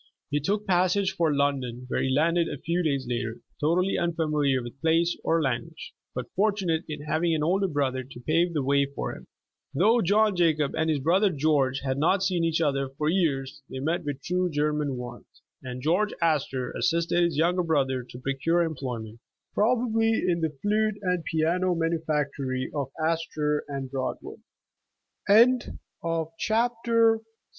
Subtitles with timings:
[0.31, 4.81] He took passage for London, where he landed a few days later, totally unfamiliar with
[4.81, 8.87] place or language, but fortu nate in having an older brother to pave the way
[8.87, 9.27] for him.
[9.75, 12.41] Though John Jacob and his brother George had 39 The Original John Jacob Astor not
[12.41, 15.27] seen each other for years, they met with true Ger man warmth,
[15.61, 19.19] and George Astor assisted his younger brother to procure employment,
[19.53, 22.57] probably in the flute and piano manufacto